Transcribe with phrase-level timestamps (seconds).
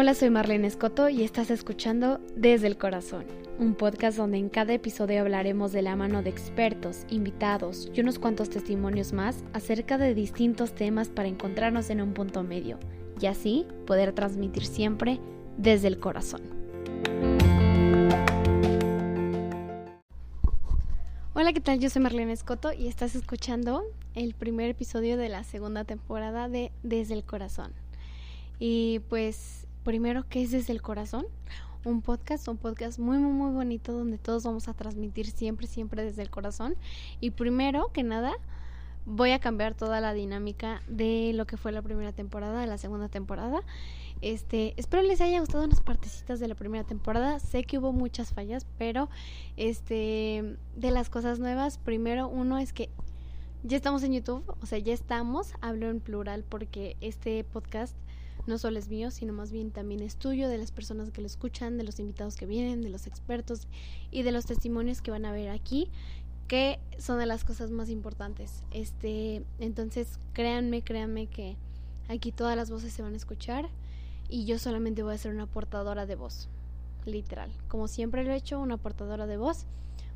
[0.00, 3.24] Hola, soy Marlene Escoto y estás escuchando Desde el Corazón,
[3.58, 8.20] un podcast donde en cada episodio hablaremos de la mano de expertos, invitados y unos
[8.20, 12.78] cuantos testimonios más acerca de distintos temas para encontrarnos en un punto medio
[13.20, 15.18] y así poder transmitir siempre
[15.56, 16.42] desde el corazón.
[21.34, 21.80] Hola, ¿qué tal?
[21.80, 23.82] Yo soy Marlene Escoto y estás escuchando
[24.14, 27.72] el primer episodio de la segunda temporada de Desde el Corazón.
[28.60, 31.24] Y pues primero, ¿qué es desde el corazón?
[31.82, 36.04] Un podcast, un podcast muy, muy, muy bonito donde todos vamos a transmitir siempre, siempre
[36.04, 36.76] desde el corazón.
[37.20, 38.34] Y primero que nada,
[39.06, 42.76] voy a cambiar toda la dinámica de lo que fue la primera temporada, de la
[42.76, 43.62] segunda temporada.
[44.20, 47.40] Este, espero les haya gustado unas partecitas de la primera temporada.
[47.40, 49.08] Sé que hubo muchas fallas, pero
[49.56, 52.90] este, de las cosas nuevas, primero uno es que
[53.62, 57.96] ya estamos en YouTube, o sea, ya estamos, hablo en plural porque este podcast
[58.46, 61.26] no solo es mío, sino más bien también es tuyo, de las personas que lo
[61.26, 63.66] escuchan, de los invitados que vienen, de los expertos
[64.10, 65.90] y de los testimonios que van a ver aquí,
[66.46, 68.62] que son de las cosas más importantes.
[68.70, 71.56] Este, entonces, créanme, créanme que
[72.08, 73.68] aquí todas las voces se van a escuchar
[74.28, 76.48] y yo solamente voy a ser una portadora de voz,
[77.04, 77.52] literal.
[77.68, 79.66] Como siempre lo he hecho, una portadora de voz.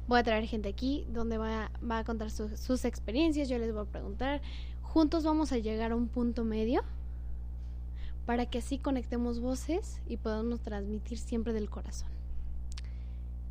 [0.09, 3.83] Voy a traer gente aquí donde va, va a contar sus experiencias, yo les voy
[3.83, 4.43] a preguntar.
[4.81, 6.83] Juntos vamos a llegar a un punto medio
[8.27, 12.09] para que así conectemos voces y podamos transmitir siempre del corazón.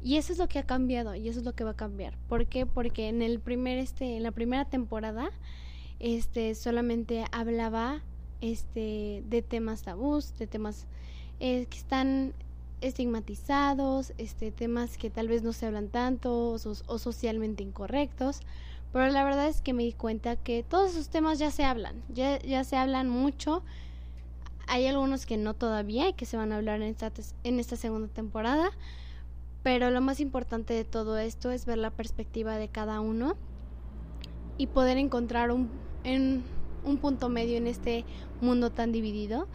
[0.03, 2.17] Y eso es lo que ha cambiado y eso es lo que va a cambiar.
[2.27, 2.65] ¿Por qué?
[2.65, 5.29] Porque en el primer este en la primera temporada
[5.99, 8.01] este solamente hablaba
[8.41, 10.87] este de temas tabús, de temas
[11.39, 12.33] eh, que están
[12.81, 18.39] estigmatizados, este temas que tal vez no se hablan tanto o, o socialmente incorrectos,
[18.91, 22.01] pero la verdad es que me di cuenta que todos esos temas ya se hablan,
[22.11, 23.61] ya, ya se hablan mucho
[24.71, 27.11] hay algunos que no todavía y que se van a hablar en esta,
[27.43, 28.71] en esta segunda temporada.
[29.63, 33.35] Pero lo más importante de todo esto es ver la perspectiva de cada uno
[34.57, 35.69] y poder encontrar un,
[36.05, 36.43] en,
[36.85, 38.05] un punto medio en este
[38.39, 39.49] mundo tan dividido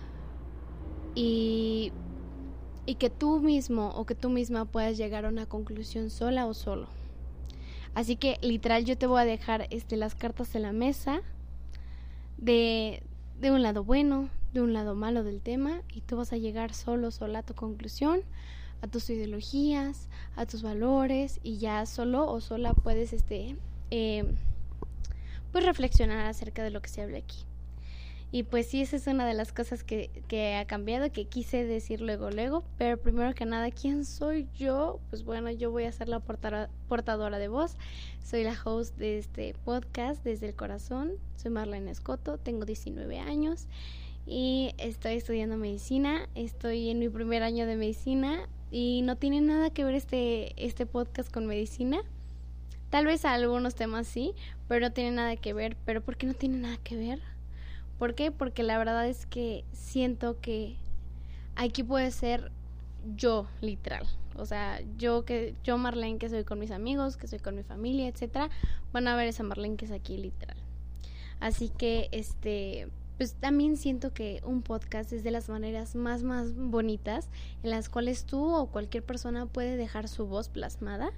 [1.15, 1.93] y,
[2.85, 6.53] y que tú mismo o que tú misma puedas llegar a una conclusión sola o
[6.53, 6.89] solo.
[7.95, 11.23] Así que literal yo te voy a dejar este, las cartas en la mesa
[12.37, 13.03] de,
[13.41, 16.73] de un lado bueno, de un lado malo del tema y tú vas a llegar
[16.73, 18.23] solo, sola a tu conclusión,
[18.81, 23.57] a tus ideologías, a tus valores y ya solo o sola puedes este
[23.91, 24.25] eh,
[25.53, 27.45] pues reflexionar acerca de lo que se habla aquí.
[28.33, 31.65] Y pues sí, esa es una de las cosas que, que, ha cambiado, que quise
[31.65, 32.65] decir luego, luego.
[32.77, 35.01] Pero primero que nada, ¿quién soy yo?
[35.11, 37.77] Pues bueno, yo voy a ser la portadora de voz.
[38.25, 41.13] Soy la host de este podcast desde el corazón.
[41.37, 43.69] Soy Marlene Escoto, tengo 19 años
[44.27, 46.29] y estoy estudiando medicina.
[46.35, 50.85] Estoy en mi primer año de medicina y no tiene nada que ver este, este
[50.85, 52.01] podcast con medicina.
[52.91, 54.35] Tal vez algunos temas sí,
[54.69, 55.77] pero no tiene nada que ver.
[55.85, 57.21] ¿Pero por qué no tiene nada que ver?
[57.99, 58.33] ¿Por qué?
[58.33, 60.77] Porque la verdad es que siento que
[61.55, 62.51] aquí puede ser
[63.15, 64.07] yo, literal.
[64.35, 67.63] O sea, yo que yo Marlene que soy con mis amigos, que soy con mi
[67.63, 68.51] familia, etcétera,
[68.93, 70.59] van a ver esa Marlene que es aquí literal.
[71.41, 76.55] Así que este pues también siento que un podcast es de las maneras más más
[76.55, 77.29] bonitas
[77.63, 81.11] en las cuales tú o cualquier persona puede dejar su voz plasmada.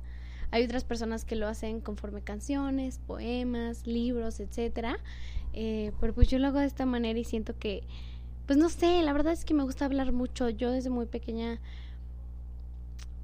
[0.51, 4.99] Hay otras personas que lo hacen conforme canciones, poemas, libros, etcétera.
[5.53, 7.83] Eh, pero pues yo lo hago de esta manera y siento que,
[8.47, 10.49] pues no sé, la verdad es que me gusta hablar mucho.
[10.49, 11.61] Yo desde muy pequeña,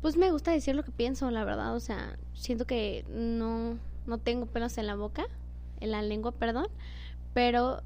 [0.03, 1.75] pues me gusta decir lo que pienso, la verdad.
[1.75, 5.27] O sea, siento que no, no tengo pelos en la boca,
[5.81, 6.67] en la lengua, perdón.
[7.33, 7.83] Pero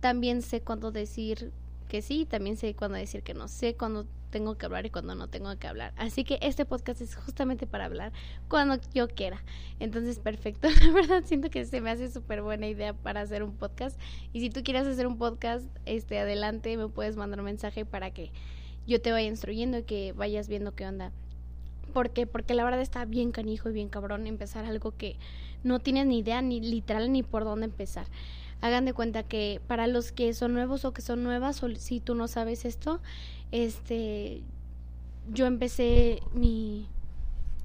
[0.00, 1.52] también sé cuándo decir
[1.88, 5.14] que sí, también sé cuándo decir que no, sé cuándo tengo que hablar y cuándo
[5.14, 5.92] no tengo que hablar.
[5.96, 8.12] Así que este podcast es justamente para hablar
[8.48, 9.42] cuando yo quiera.
[9.80, 10.68] Entonces, perfecto.
[10.84, 13.98] La verdad siento que se me hace súper buena idea para hacer un podcast.
[14.32, 18.10] Y si tú quieres hacer un podcast, este adelante me puedes mandar un mensaje para
[18.10, 18.30] que
[18.86, 21.12] yo te vaya instruyendo y que vayas viendo qué onda.
[21.92, 22.26] ¿Por qué?
[22.26, 25.16] Porque la verdad está bien canijo y bien cabrón empezar algo que
[25.64, 28.06] no tienes ni idea ni literal ni por dónde empezar
[28.66, 32.00] hagan de cuenta que para los que son nuevos o que son nuevas o si
[32.00, 33.00] tú no sabes esto,
[33.52, 34.42] este
[35.32, 36.88] yo empecé mi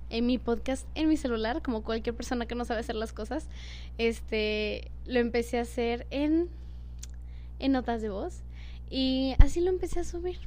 [0.09, 3.47] en mi podcast en mi celular, como cualquier persona que no sabe hacer las cosas,
[3.97, 6.49] este lo empecé a hacer en
[7.59, 8.41] en notas de voz
[8.89, 10.39] y así lo empecé a subir.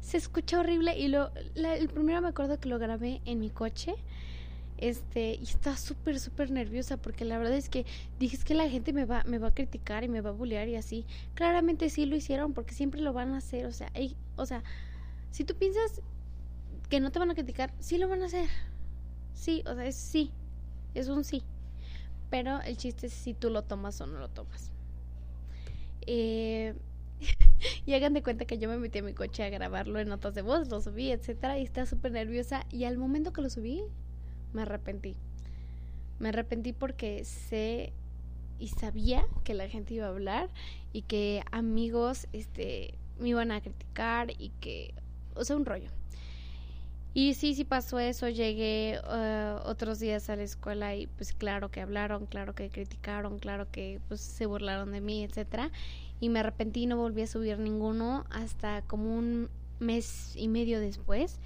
[0.00, 3.94] Se escucha horrible y lo el primero me acuerdo que lo grabé en mi coche
[4.78, 7.86] Este, y estaba súper, súper nerviosa porque la verdad es que
[8.18, 10.32] dije es que la gente me va, me va a criticar y me va a
[10.32, 11.06] bullear y así.
[11.34, 13.66] Claramente sí lo hicieron porque siempre lo van a hacer.
[13.66, 13.90] O sea,
[14.36, 14.62] o sea,
[15.30, 16.02] si tú piensas
[16.88, 18.48] que no te van a criticar, sí lo van a hacer.
[19.32, 20.30] Sí, o sea, es sí.
[20.94, 21.42] Es un sí.
[22.30, 24.70] Pero el chiste es si tú lo tomas o no lo tomas.
[26.06, 26.74] Eh,
[27.86, 30.34] y hagan de cuenta que yo me metí a mi coche a grabarlo en notas
[30.34, 32.66] de voz, lo subí, etcétera, y estaba súper nerviosa.
[32.70, 33.82] Y al momento que lo subí,
[34.54, 35.14] me arrepentí.
[36.18, 37.92] Me arrepentí porque sé
[38.58, 40.48] y sabía que la gente iba a hablar
[40.92, 44.94] y que amigos este me iban a criticar y que
[45.34, 45.90] o sea un rollo.
[47.12, 51.70] Y sí sí pasó eso llegué uh, otros días a la escuela y pues claro
[51.70, 55.70] que hablaron claro que criticaron claro que pues se burlaron de mí etcétera.
[56.20, 59.48] Y me arrepentí no volví a subir ninguno hasta como un
[59.80, 61.38] mes y medio después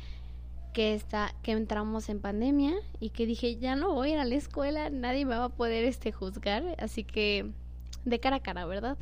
[0.73, 4.25] que está que entramos en pandemia y que dije ya no voy a ir a
[4.25, 7.51] la escuela nadie me va a poder este juzgar así que
[8.05, 8.99] de cara a cara verdad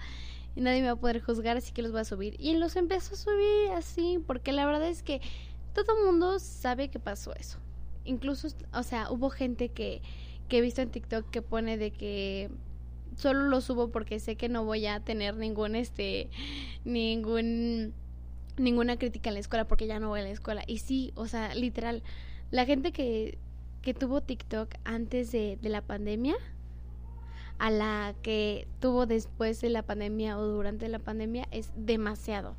[0.57, 2.35] y nadie me va a poder juzgar así que los voy a subir.
[2.39, 5.21] Y los empezó a subir así porque la verdad es que
[5.75, 7.59] todo mundo sabe que pasó eso.
[8.05, 10.01] Incluso o sea hubo gente que
[10.49, 12.51] que he visto en TikTok que pone de que
[13.17, 16.31] solo lo subo porque sé que no voy a tener ningún este
[16.85, 17.93] ningún
[18.57, 20.63] ninguna crítica en la escuela porque ya no voy a la escuela.
[20.67, 22.03] Y sí, o sea, literal,
[22.51, 23.39] la gente que,
[23.83, 26.37] que tuvo TikTok antes de, de la pandemia
[27.59, 32.55] a la que tuvo después de la pandemia o durante la pandemia es demasiado,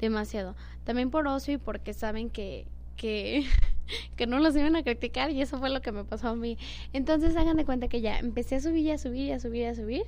[0.00, 0.56] demasiado.
[0.84, 2.66] También por ocio y porque saben que,
[2.96, 3.46] que,
[4.16, 6.58] que no los iban a criticar y eso fue lo que me pasó a mí.
[6.92, 10.04] Entonces hagan de cuenta que ya empecé a subir, a subir, a subir, a subir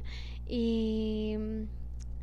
[0.49, 1.37] y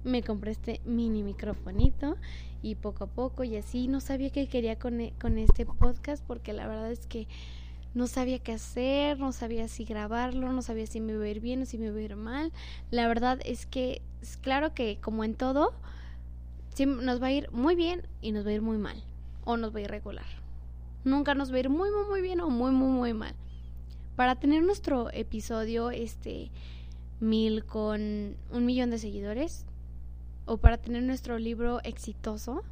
[0.03, 2.17] me compré este mini microfonito
[2.61, 6.23] y poco a poco y así no sabía qué quería con, e, con este podcast
[6.25, 7.27] porque la verdad es que
[7.94, 11.39] no sabía qué hacer, no sabía si grabarlo, no sabía si me iba a ir
[11.41, 12.51] bien o si me iba a ir mal.
[12.89, 15.73] La verdad es que es claro que como en todo,
[16.85, 19.03] nos va a ir muy bien y nos va a ir muy mal
[19.45, 20.25] o nos va a ir regular.
[21.03, 23.35] Nunca nos va a ir muy muy muy bien o muy muy muy mal.
[24.15, 26.50] Para tener nuestro episodio este
[27.19, 29.65] mil con un millón de seguidores,
[30.45, 32.63] o para tener nuestro libro exitoso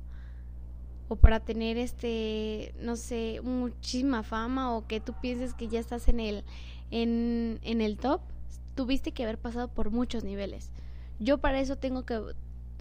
[1.08, 6.08] o para tener este no sé muchísima fama o que tú pienses que ya estás
[6.08, 6.44] en el
[6.90, 8.22] en, en el top
[8.76, 10.72] tuviste que haber pasado por muchos niveles.
[11.20, 12.20] Yo para eso tengo que,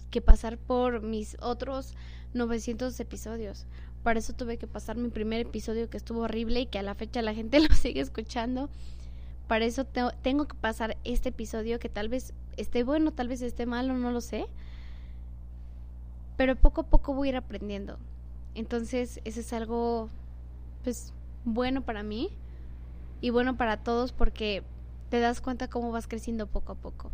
[0.09, 1.93] que pasar por mis otros
[2.33, 3.65] 900 episodios.
[4.03, 6.95] Para eso tuve que pasar mi primer episodio que estuvo horrible y que a la
[6.95, 8.69] fecha la gente lo sigue escuchando.
[9.47, 13.65] Para eso tengo que pasar este episodio que tal vez esté bueno tal vez esté
[13.65, 14.45] malo no lo sé
[16.41, 17.99] pero poco a poco voy a ir aprendiendo.
[18.55, 20.09] Entonces, eso es algo,
[20.83, 21.13] pues,
[21.45, 22.31] bueno para mí
[23.21, 24.63] y bueno para todos porque
[25.09, 27.11] te das cuenta cómo vas creciendo poco a poco.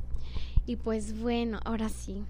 [0.66, 2.24] Y pues bueno, ahora sí.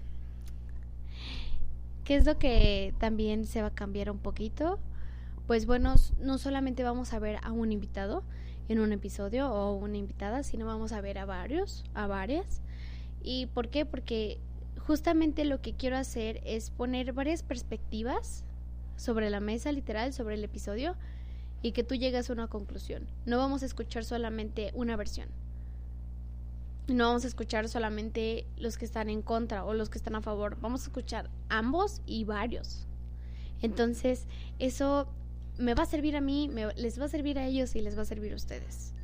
[2.02, 4.80] ¿Qué es lo que también se va a cambiar un poquito?
[5.46, 8.24] Pues bueno, no solamente vamos a ver a un invitado
[8.68, 12.60] en un episodio o una invitada, sino vamos a ver a varios, a varias.
[13.22, 13.86] ¿Y por qué?
[13.86, 14.40] Porque
[14.88, 18.42] justamente lo que quiero hacer es poner varias perspectivas
[18.96, 20.96] sobre la mesa literal, sobre el episodio,
[21.60, 23.06] y que tú llegues a una conclusión.
[23.26, 25.28] No vamos a escuchar solamente una versión.
[26.86, 30.22] No vamos a escuchar solamente los que están en contra o los que están a
[30.22, 30.56] favor.
[30.58, 32.86] Vamos a escuchar ambos y varios.
[33.60, 34.26] Entonces,
[34.58, 35.06] eso
[35.58, 38.02] me va a servir a mí, les va a servir a ellos y les va
[38.02, 38.94] a servir a ustedes.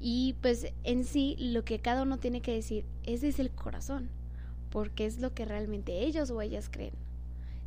[0.00, 4.08] Y pues en sí, lo que cada uno tiene que decir es desde el corazón
[4.70, 6.94] porque es lo que realmente ellos o ellas creen.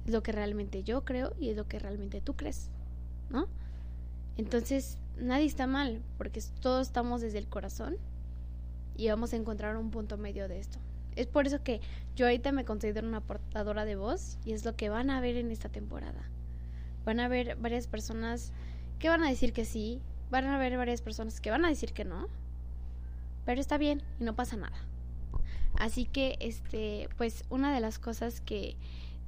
[0.05, 2.69] Es lo que realmente yo creo y es lo que realmente tú crees,
[3.29, 3.47] ¿no?
[4.37, 7.97] Entonces, nadie está mal, porque todos estamos desde el corazón
[8.95, 10.79] y vamos a encontrar un punto medio de esto.
[11.15, 11.81] Es por eso que
[12.15, 15.35] yo ahorita me considero una portadora de voz y es lo que van a ver
[15.35, 16.29] en esta temporada.
[17.05, 18.53] Van a ver varias personas
[18.99, 21.91] que van a decir que sí, van a ver varias personas que van a decir
[21.93, 22.27] que no,
[23.45, 24.77] pero está bien y no pasa nada.
[25.81, 28.75] Así que, este, pues una de las cosas que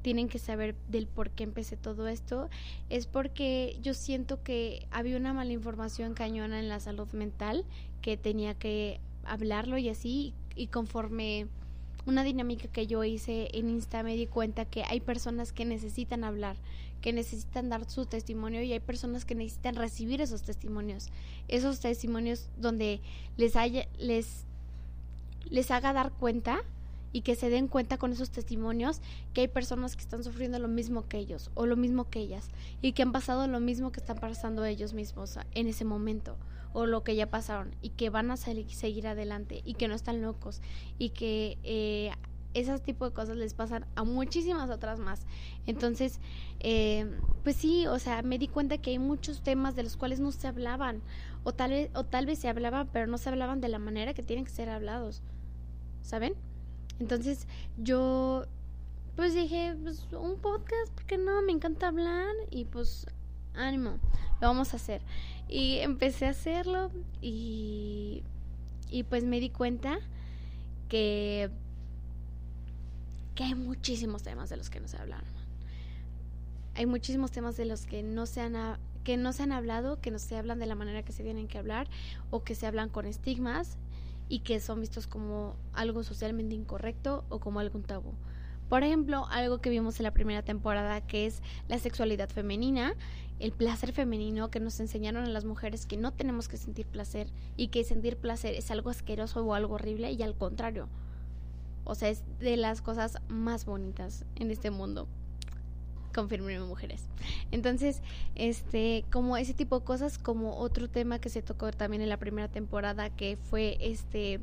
[0.04, 2.48] tienen que saber del por qué empecé todo esto
[2.92, 7.66] es porque yo siento que había una mala información cañona en la salud mental
[8.04, 11.48] que tenía que hablarlo y así y conforme
[12.06, 16.24] una dinámica que yo hice en Insta me di cuenta que hay personas que necesitan
[16.24, 16.58] hablar,
[17.02, 21.08] que necesitan dar su testimonio y hay personas que necesitan recibir esos testimonios,
[21.48, 23.02] esos testimonios donde
[23.38, 24.46] les haya les
[25.50, 26.64] les haga dar cuenta
[27.12, 29.02] y que se den cuenta con esos testimonios
[29.34, 32.50] que hay personas que están sufriendo lo mismo que ellos o lo mismo que ellas
[32.82, 36.36] y que han pasado lo mismo que están pasando ellos mismos en ese momento
[36.74, 40.22] o lo que ya pasaron y que van a seguir adelante y que no están
[40.24, 40.60] locos
[40.98, 42.12] y que eh,
[42.54, 45.26] esos tipo de cosas les pasan a muchísimas otras más.
[45.66, 46.20] Entonces,
[46.60, 47.10] eh,
[47.44, 50.32] pues sí, o sea, me di cuenta que hay muchos temas de los cuales no
[50.32, 51.02] se hablaban,
[51.44, 54.14] o tal, vez, o tal vez se hablaban, pero no se hablaban de la manera
[54.14, 55.22] que tienen que ser hablados,
[56.04, 56.36] ¿saben?
[57.00, 58.46] Entonces, yo,
[59.16, 61.42] pues dije, pues un podcast, porque no?
[61.42, 63.08] Me encanta hablar y pues
[63.56, 63.98] ánimo,
[64.40, 65.02] lo vamos a hacer.
[65.50, 66.92] Y empecé a hacerlo
[67.22, 68.24] y,
[68.90, 70.00] y pues me di cuenta
[70.88, 71.50] que
[73.36, 75.24] que hay muchísimos temas de los que no se hablan.
[76.76, 80.12] Hay muchísimos temas de los que no se han que no se han hablado, que
[80.12, 81.90] no se hablan de la manera que se tienen que hablar
[82.32, 83.78] o que se hablan con estigmas
[84.30, 88.14] y que son vistos como algo socialmente incorrecto o como algún tabú.
[88.70, 92.96] Por ejemplo, algo que vimos en la primera temporada que es la sexualidad femenina,
[93.40, 97.28] el placer femenino que nos enseñaron a las mujeres que no tenemos que sentir placer
[97.58, 100.88] y que sentir placer es algo asqueroso o algo horrible y al contrario,
[101.84, 105.08] o sea, es de las cosas más bonitas en este mundo.
[106.14, 107.04] Confirmen mujeres.
[107.52, 108.02] Entonces,
[108.36, 112.18] este, como ese tipo de cosas, como otro tema que se tocó también en la
[112.18, 114.40] primera temporada, que fue este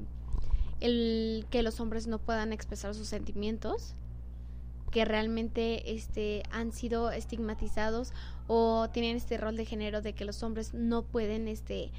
[0.81, 3.95] el que los hombres no puedan expresar sus sentimientos
[4.91, 8.13] que realmente este han sido estigmatizados
[8.49, 11.91] o tienen este rol de género de que los hombres no pueden este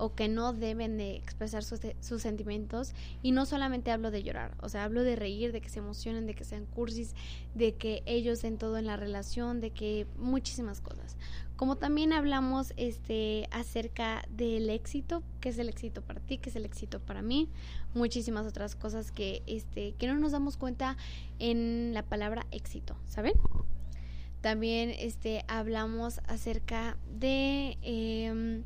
[0.00, 4.56] o que no deben de expresar sus, sus, sentimientos y no solamente hablo de llorar,
[4.62, 7.14] o sea, hablo de reír, de que se emocionen, de que sean cursis,
[7.54, 11.18] de que ellos den todo en la relación, de que muchísimas cosas.
[11.56, 16.56] Como también hablamos este acerca del éxito, qué es el éxito para ti, qué es
[16.56, 17.50] el éxito para mí,
[17.92, 20.96] muchísimas otras cosas que este que no nos damos cuenta
[21.38, 23.34] en la palabra éxito, ¿saben?
[24.40, 28.62] También este hablamos acerca de eh,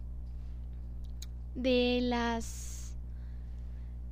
[1.65, 2.95] de las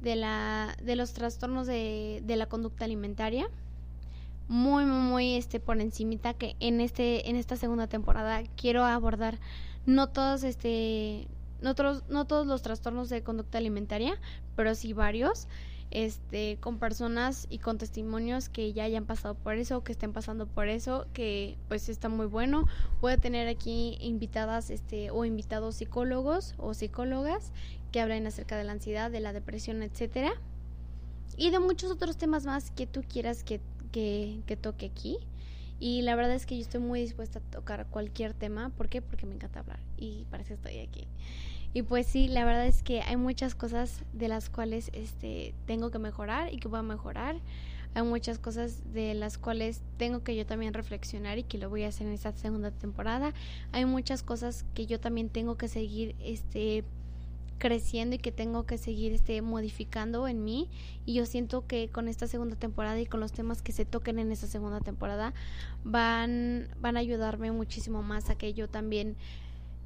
[0.01, 3.47] de la de los trastornos de, de la conducta alimentaria
[4.49, 9.39] muy muy muy este por encimita que en este en esta segunda temporada quiero abordar
[9.85, 11.29] no todos este
[11.61, 14.19] no todos, no todos los trastornos de conducta alimentaria
[14.57, 15.47] pero sí varios
[15.93, 20.47] este, con personas y con testimonios que ya hayan pasado por eso, que estén pasando
[20.47, 22.67] por eso, que pues está muy bueno.
[23.01, 27.53] Voy a tener aquí invitadas este, o invitados psicólogos o psicólogas
[27.93, 30.33] que hablen acerca de la ansiedad, de la depresión, etcétera.
[31.37, 33.61] Y de muchos otros temas más que tú quieras que,
[33.93, 35.19] que, que toque aquí.
[35.79, 38.71] Y la verdad es que yo estoy muy dispuesta a tocar cualquier tema.
[38.71, 39.03] ¿Por qué?
[39.03, 41.07] Porque me encanta hablar y para eso estoy aquí.
[41.75, 45.91] Y pues sí, la verdad es que hay muchas cosas de las cuales este tengo
[45.91, 47.37] que mejorar y que voy a mejorar.
[47.95, 51.85] Hay muchas cosas de las cuales tengo que yo también reflexionar y que lo voy
[51.85, 53.33] a hacer en esta segunda temporada.
[53.73, 56.85] Hay muchas cosas que yo también tengo que seguir este
[57.59, 60.69] creciendo y que tengo que seguir este modificando en mí
[61.07, 64.19] y yo siento que con esta segunda temporada y con los temas que se toquen
[64.19, 65.33] en esta segunda temporada
[65.85, 69.17] van van a ayudarme muchísimo más a que yo también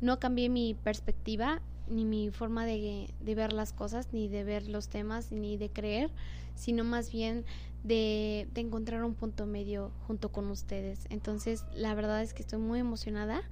[0.00, 4.68] no cambie mi perspectiva ni mi forma de, de, ver las cosas, ni de ver
[4.68, 6.10] los temas, ni de creer,
[6.54, 7.44] sino más bien
[7.84, 11.06] de, de, encontrar un punto medio junto con ustedes.
[11.10, 13.42] Entonces, la verdad es que estoy muy emocionada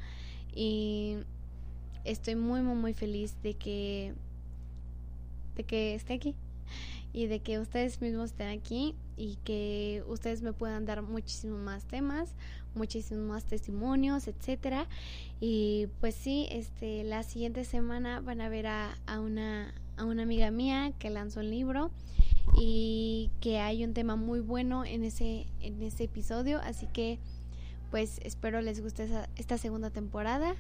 [0.55, 1.19] y
[2.05, 4.15] estoy muy, muy, muy feliz de que,
[5.57, 6.35] de que esté aquí
[7.13, 11.85] y de que ustedes mismos estén aquí y que ustedes me puedan dar muchísimos más
[11.85, 12.35] temas,
[12.75, 14.87] muchísimos más testimonios, etcétera.
[15.41, 20.23] Y pues sí, este la siguiente semana van a ver a, a una a una
[20.23, 21.91] amiga mía que lanzó un libro
[22.59, 27.19] y que hay un tema muy bueno en ese en ese episodio, así que
[27.91, 30.55] pues espero les guste esta segunda temporada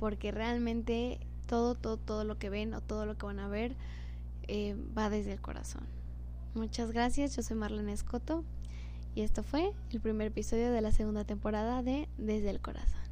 [0.00, 3.76] porque realmente todo todo todo lo que ven o todo lo que van a ver
[4.48, 5.86] eh, va desde el corazón.
[6.54, 8.44] Muchas gracias, yo soy Marlene Escoto
[9.14, 13.00] y esto fue el primer episodio de la segunda temporada de Desde el Corazón.